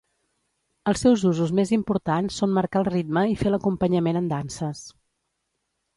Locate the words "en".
4.23-4.35